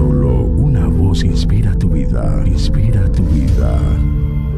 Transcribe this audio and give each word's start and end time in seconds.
Solo 0.00 0.44
una 0.44 0.88
voz 0.88 1.24
inspira 1.24 1.74
tu 1.78 1.90
vida, 1.90 2.42
inspira 2.46 3.12
tu 3.12 3.22
vida. 3.24 3.78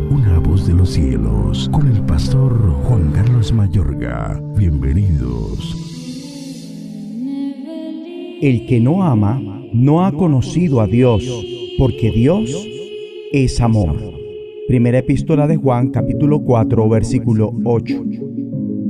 Una 0.08 0.39
voz 0.39 0.68
de 0.68 0.73
los 0.73 0.91
cielos, 0.91 1.68
con 1.73 1.89
el 1.89 2.00
pastor 2.05 2.71
Juan 2.84 3.11
Carlos 3.11 3.52
Mayorga. 3.52 4.41
Bienvenidos. 4.57 5.76
El 8.41 8.66
que 8.66 8.79
no 8.79 9.02
ama 9.02 9.43
no 9.73 10.07
ha 10.07 10.12
conocido 10.12 10.81
a 10.81 10.87
Dios, 10.87 11.25
porque 11.77 12.13
Dios 12.13 12.65
es 13.33 13.61
amor. 13.61 13.97
Primera 14.69 14.99
epístola 14.99 15.49
de 15.49 15.57
Juan, 15.57 15.91
capítulo 15.91 16.45
4, 16.45 16.89
versículo 16.89 17.53
8. 17.65 18.05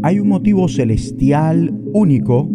Hay 0.02 0.20
un 0.20 0.28
motivo 0.28 0.68
celestial 0.68 1.74
único 1.94 2.46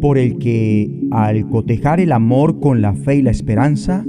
por 0.00 0.16
el 0.16 0.38
que, 0.38 1.03
al 1.14 1.48
cotejar 1.48 2.00
el 2.00 2.10
amor 2.10 2.58
con 2.58 2.82
la 2.82 2.94
fe 2.94 3.16
y 3.16 3.22
la 3.22 3.30
esperanza, 3.30 4.04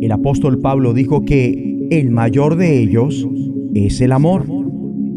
el 0.00 0.10
apóstol 0.10 0.58
Pablo 0.58 0.92
dijo 0.92 1.24
que 1.24 1.86
el 1.90 2.10
mayor 2.10 2.56
de 2.56 2.80
ellos 2.80 3.28
es 3.72 4.00
el 4.00 4.10
amor. 4.10 4.46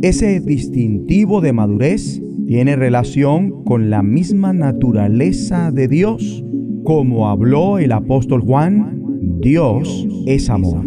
Ese 0.03 0.39
distintivo 0.39 1.41
de 1.41 1.51
madurez 1.51 2.21
tiene 2.45 2.75
relación 2.75 3.63
con 3.63 3.89
la 3.89 4.03
misma 4.03 4.53
naturaleza 4.53 5.71
de 5.71 5.87
Dios. 5.87 6.45
Como 6.83 7.27
habló 7.27 7.79
el 7.79 7.93
apóstol 7.93 8.41
Juan, 8.41 9.01
Dios 9.41 10.07
es 10.27 10.51
amor. 10.51 10.85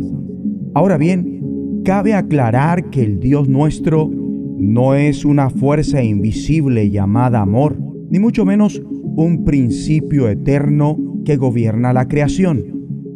Ahora 0.75 0.97
bien, 0.97 1.83
cabe 1.85 2.15
aclarar 2.15 2.91
que 2.91 3.03
el 3.03 3.19
Dios 3.19 3.49
nuestro 3.49 4.09
no 4.59 4.95
es 4.95 5.25
una 5.25 5.51
fuerza 5.51 6.05
invisible 6.05 6.89
llamada 6.91 7.41
amor, 7.41 7.77
ni 8.11 8.21
mucho 8.21 8.45
menos 8.45 8.81
un 9.17 9.45
principio 9.45 10.29
eterno 10.29 10.99
que 11.25 11.37
gobierna 11.37 11.93
la 11.93 12.07
creación. 12.07 12.63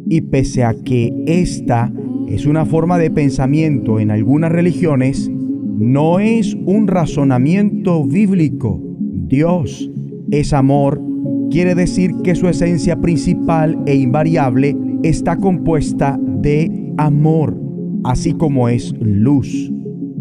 Y 0.09 0.21
pese 0.21 0.63
a 0.63 0.73
que 0.73 1.13
esta 1.27 1.93
es 2.27 2.45
una 2.45 2.65
forma 2.65 2.97
de 2.97 3.11
pensamiento 3.11 3.99
en 3.99 4.11
algunas 4.11 4.51
religiones, 4.51 5.31
no 5.77 6.19
es 6.19 6.55
un 6.65 6.87
razonamiento 6.87 8.03
bíblico. 8.05 8.81
Dios 9.27 9.89
es 10.31 10.53
amor, 10.53 11.01
quiere 11.49 11.75
decir 11.75 12.11
que 12.23 12.35
su 12.35 12.47
esencia 12.47 12.99
principal 12.99 13.77
e 13.85 13.95
invariable 13.95 14.75
está 15.03 15.37
compuesta 15.37 16.19
de 16.41 16.93
amor, 16.97 17.59
así 18.03 18.33
como 18.33 18.69
es 18.69 18.93
luz. 18.99 19.71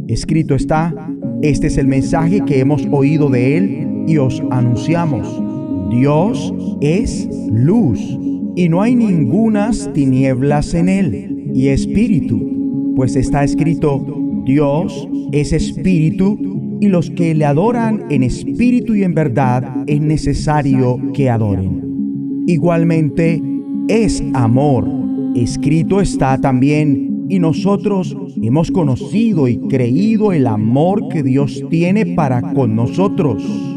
Escrito 0.09 0.55
está, 0.55 0.95
este 1.43 1.69
es 1.69 1.79
el 1.79 1.87
mensaje 1.87 2.43
que 2.43 2.61
hemos 2.61 2.87
oído 2.91 3.31
de 3.31 3.57
Él 3.57 3.89
y 4.07 4.19
os 4.19 4.43
anunciamos 4.51 5.50
Dios 5.91 6.55
es 6.81 7.29
luz 7.51 8.01
y 8.57 8.69
no 8.69 8.83
hay 8.83 8.95
ningunas 8.95 9.91
tinieblas 9.93 10.75
en 10.75 10.89
él, 10.89 11.51
y 11.55 11.69
espíritu, 11.69 12.93
pues 12.95 13.17
está 13.17 13.43
escrito, 13.45 14.05
Dios 14.45 15.09
es 15.33 15.53
espíritu 15.53 16.39
y 16.81 16.89
los 16.89 17.11
que 17.11 17.35
le 17.35 17.45
adoran 17.45 18.05
en 18.11 18.23
espíritu 18.23 18.95
y 18.95 19.05
en 19.05 19.15
verdad 19.15 19.85
es 19.87 20.01
necesario 20.01 20.99
que 21.13 21.29
adoren. 21.29 22.45
Igualmente 22.47 23.43
es 23.89 24.23
amor, 24.33 24.89
escrito 25.35 26.01
está 26.01 26.41
también, 26.41 27.27
y 27.29 27.39
nosotros 27.39 28.17
hemos 28.43 28.71
conocido 28.71 29.47
y 29.47 29.59
creído 29.59 30.33
el 30.33 30.47
amor 30.47 31.09
que 31.09 31.23
Dios 31.23 31.65
tiene 31.71 32.07
para 32.07 32.55
con 32.55 32.75
nosotros. 32.75 33.70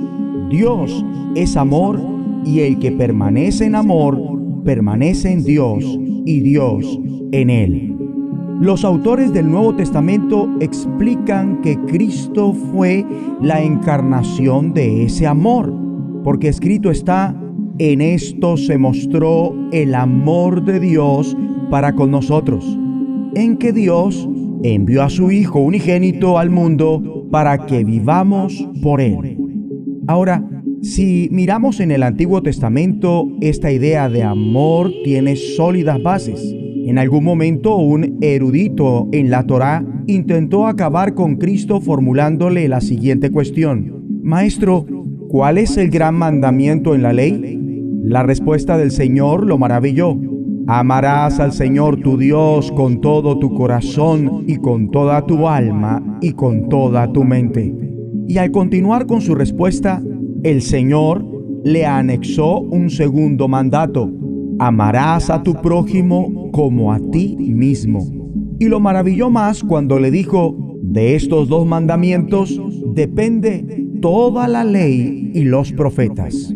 Dios 0.53 1.03
es 1.33 1.57
amor 1.57 1.99
y 2.45 2.59
el 2.59 2.77
que 2.77 2.91
permanece 2.91 3.65
en 3.65 3.73
amor 3.73 4.21
permanece 4.63 5.31
en 5.31 5.43
Dios 5.43 5.83
y 6.27 6.41
Dios 6.41 6.99
en 7.31 7.49
él. 7.49 7.97
Los 8.61 8.85
autores 8.85 9.33
del 9.33 9.49
Nuevo 9.49 9.75
Testamento 9.75 10.47
explican 10.59 11.59
que 11.61 11.75
Cristo 11.87 12.53
fue 12.53 13.03
la 13.41 13.63
encarnación 13.63 14.75
de 14.75 15.05
ese 15.05 15.25
amor, 15.25 15.73
porque 16.23 16.49
escrito 16.49 16.91
está, 16.91 17.35
en 17.79 18.01
esto 18.01 18.55
se 18.55 18.77
mostró 18.77 19.55
el 19.71 19.95
amor 19.95 20.63
de 20.63 20.79
Dios 20.79 21.35
para 21.71 21.95
con 21.95 22.11
nosotros, 22.11 22.77
en 23.33 23.57
que 23.57 23.73
Dios 23.73 24.29
envió 24.61 25.01
a 25.01 25.09
su 25.09 25.31
Hijo 25.31 25.57
unigénito 25.57 26.37
al 26.37 26.51
mundo 26.51 27.25
para 27.31 27.65
que 27.65 27.83
vivamos 27.83 28.69
por 28.83 29.01
él. 29.01 29.32
Ahora, 30.07 30.43
si 30.81 31.29
miramos 31.31 31.79
en 31.79 31.91
el 31.91 32.03
Antiguo 32.03 32.43
Testamento, 32.43 33.29
esta 33.39 33.71
idea 33.71 34.09
de 34.09 34.23
amor 34.23 34.91
tiene 35.05 35.37
sólidas 35.37 36.01
bases. 36.03 36.55
En 36.85 36.97
algún 36.97 37.23
momento 37.23 37.77
un 37.77 38.17
erudito 38.19 39.07
en 39.13 39.29
la 39.29 39.47
Torá 39.47 39.85
intentó 40.07 40.67
acabar 40.67 41.13
con 41.13 41.37
Cristo 41.37 41.79
formulándole 41.79 42.67
la 42.67 42.81
siguiente 42.81 43.31
cuestión. 43.31 44.03
Maestro, 44.21 44.85
¿cuál 45.29 45.57
es 45.57 45.77
el 45.77 45.89
gran 45.89 46.15
mandamiento 46.15 46.95
en 46.95 47.03
la 47.03 47.13
ley? 47.13 47.59
La 48.03 48.23
respuesta 48.23 48.77
del 48.77 48.91
Señor 48.91 49.45
lo 49.45 49.57
maravilló. 49.57 50.17
Amarás 50.67 51.39
al 51.39 51.53
Señor 51.53 52.01
tu 52.01 52.17
Dios 52.17 52.73
con 52.73 52.99
todo 52.99 53.39
tu 53.39 53.53
corazón 53.53 54.43
y 54.47 54.57
con 54.57 54.91
toda 54.91 55.25
tu 55.25 55.47
alma 55.47 56.19
y 56.21 56.33
con 56.33 56.67
toda 56.67 57.11
tu 57.13 57.23
mente. 57.23 57.82
Y 58.27 58.37
al 58.37 58.51
continuar 58.51 59.05
con 59.05 59.21
su 59.21 59.35
respuesta, 59.35 60.01
el 60.43 60.61
Señor 60.61 61.25
le 61.63 61.85
anexó 61.85 62.59
un 62.59 62.89
segundo 62.89 63.47
mandato. 63.47 64.11
Amarás 64.59 65.29
a 65.29 65.41
tu 65.43 65.53
prójimo 65.55 66.51
como 66.51 66.91
a 66.93 66.99
ti 67.11 67.35
mismo. 67.37 68.05
Y 68.59 68.65
lo 68.65 68.79
maravilló 68.79 69.29
más 69.29 69.63
cuando 69.63 69.99
le 69.99 70.11
dijo, 70.11 70.55
de 70.81 71.15
estos 71.15 71.49
dos 71.49 71.65
mandamientos 71.65 72.61
depende 72.93 73.85
toda 74.01 74.47
la 74.47 74.63
ley 74.63 75.31
y 75.33 75.43
los 75.43 75.71
profetas. 75.71 76.53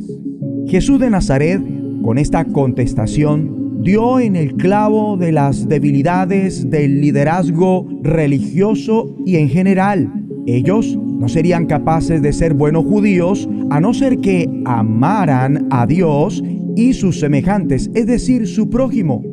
Jesús 0.68 1.00
de 1.00 1.10
Nazaret, 1.10 1.62
con 2.04 2.18
esta 2.18 2.46
contestación, 2.46 3.82
dio 3.82 4.20
en 4.20 4.36
el 4.36 4.56
clavo 4.56 5.18
de 5.18 5.32
las 5.32 5.68
debilidades 5.68 6.70
del 6.70 7.00
liderazgo 7.02 7.88
religioso 8.04 9.16
y 9.26 9.38
en 9.38 9.50
general. 9.50 10.12
Ellos 10.46 10.98
no 11.20 11.28
serían 11.28 11.66
capaces 11.66 12.22
de 12.22 12.32
ser 12.34 12.54
buenos 12.54 12.86
judíos 12.86 13.50
a 13.70 13.80
no 13.80 13.94
ser 13.94 14.20
que 14.20 14.50
amaran 14.66 15.68
a 15.72 15.86
Dios 15.88 16.44
y 16.76 16.94
sus 16.94 17.20
semejantes, 17.20 17.90
es 17.96 18.06
decir, 18.06 18.48
su 18.48 18.70
prójimo. 18.70 19.24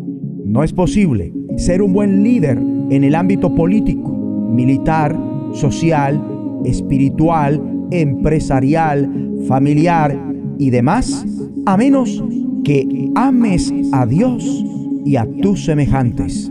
No 0.44 0.62
es 0.62 0.72
posible 0.72 1.32
ser 1.56 1.82
un 1.82 1.92
buen 1.92 2.22
líder 2.22 2.58
en 2.90 3.04
el 3.04 3.14
ámbito 3.14 3.54
político, 3.54 4.10
militar, 4.50 5.16
social, 5.52 6.22
espiritual, 6.64 7.60
empresarial, 7.90 9.10
familiar 9.46 10.18
y 10.58 10.70
demás, 10.70 11.26
a 11.66 11.76
menos 11.76 12.22
que 12.64 13.10
ames 13.14 13.72
a 13.92 14.06
Dios 14.06 14.64
y 15.04 15.16
a 15.16 15.26
tus 15.42 15.64
semejantes. 15.64 16.50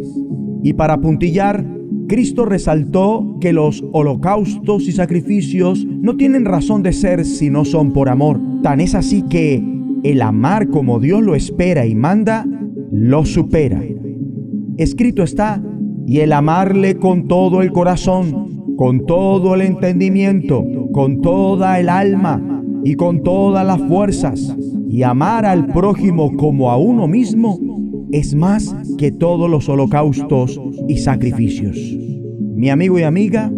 Y 0.62 0.74
para 0.74 1.02
puntillar, 1.02 1.66
Cristo 2.14 2.46
resaltó 2.46 3.38
que 3.42 3.54
los 3.54 3.84
holocaustos 3.92 4.88
y 4.88 4.92
sacrificios 4.92 5.84
no 5.84 6.16
tienen 6.16 6.46
razón 6.46 6.84
de 6.84 6.94
ser 6.94 7.26
si 7.26 7.50
no 7.50 7.66
son 7.66 7.92
por 7.92 8.08
amor. 8.08 8.40
Tan 8.62 8.82
es 8.82 8.94
así 8.94 9.24
que 9.24 9.64
el 10.04 10.22
amar 10.22 10.68
como 10.68 11.00
Dios 11.00 11.24
lo 11.24 11.34
espera 11.34 11.88
y 11.88 11.96
manda, 11.96 12.46
lo 12.92 13.26
supera. 13.26 13.82
Escrito 14.78 15.24
está, 15.24 15.60
y 16.06 16.20
el 16.20 16.34
amarle 16.34 16.98
con 16.98 17.28
todo 17.28 17.64
el 17.64 17.72
corazón, 17.72 18.76
con 18.78 19.08
todo 19.08 19.56
el 19.56 19.62
entendimiento, 19.62 20.64
con 20.92 21.20
toda 21.20 21.80
el 21.80 21.90
alma 21.90 22.64
y 22.84 22.94
con 22.94 23.24
todas 23.24 23.66
las 23.66 23.82
fuerzas, 23.88 24.56
y 24.88 25.02
amar 25.02 25.48
al 25.48 25.66
prójimo 25.66 26.32
como 26.38 26.70
a 26.70 26.78
uno 26.78 27.08
mismo, 27.08 27.58
es 28.12 28.36
más 28.36 28.76
que 29.00 29.12
todos 29.12 29.50
los 29.50 29.68
holocaustos 29.68 30.62
y 30.88 31.00
sacrificios. 31.00 32.03
Mi 32.56 32.70
amigo 32.70 33.00
y 33.00 33.04
amiga, 33.04 33.52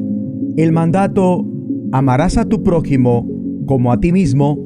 el 0.58 0.72
mandato 0.72 1.46
amarás 1.92 2.38
a 2.38 2.46
tu 2.46 2.64
prójimo 2.64 3.28
como 3.66 3.92
a 3.92 4.00
ti 4.00 4.12
mismo, 4.12 4.58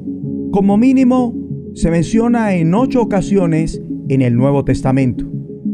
como 0.52 0.78
mínimo 0.78 1.36
se 1.74 1.92
menciona 1.92 2.56
en 2.56 2.74
ocho 2.74 3.02
ocasiones 3.02 3.82
en 4.08 4.22
el 4.22 4.36
Nuevo 4.36 4.66
Testamento, 4.66 5.26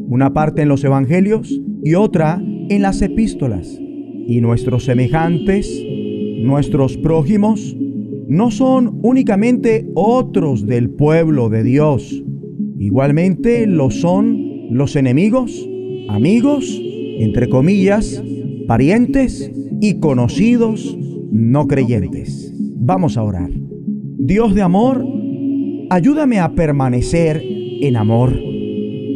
una 0.07 0.33
parte 0.33 0.61
en 0.61 0.69
los 0.69 0.83
Evangelios 0.83 1.61
y 1.83 1.95
otra 1.95 2.41
en 2.69 2.81
las 2.81 3.01
epístolas. 3.01 3.79
Y 4.27 4.41
nuestros 4.41 4.85
semejantes, 4.85 5.69
nuestros 6.41 6.97
prójimos, 6.97 7.75
no 8.27 8.51
son 8.51 8.99
únicamente 9.03 9.87
otros 9.93 10.65
del 10.65 10.89
pueblo 10.89 11.49
de 11.49 11.63
Dios, 11.63 12.25
Igualmente 12.77 13.67
lo 13.67 13.89
son 13.89 14.67
los 14.69 14.97
enemigos, 14.97 15.67
amigos, 16.09 16.81
entre 17.19 17.47
comillas, 17.47 18.21
parientes 18.67 19.51
y 19.81 19.99
conocidos 19.99 20.97
no 21.31 21.67
creyentes. 21.67 22.53
Vamos 22.77 23.17
a 23.17 23.23
orar. 23.23 23.49
Dios 24.17 24.55
de 24.55 24.61
amor, 24.61 25.05
ayúdame 25.89 26.39
a 26.39 26.53
permanecer 26.53 27.41
en 27.81 27.97
amor. 27.97 28.33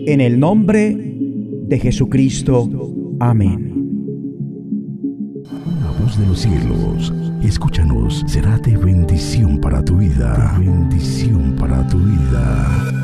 En 0.06 0.22
el 0.22 0.40
nombre 0.40 0.96
de 1.68 1.80
Jesucristo. 1.80 2.69
Amén. 3.19 3.69
La 5.81 5.92
voz 6.04 6.19
de 6.19 6.25
los 6.28 6.40
cielos, 6.40 7.13
escúchanos, 7.44 8.24
será 8.28 8.57
de 8.57 8.78
bendición 8.78 9.60
para 9.60 9.84
tu 9.84 9.98
vida. 9.98 10.56
Bendición 10.60 11.56
para 11.57 11.88
tu 11.88 11.98
vida. 11.98 12.99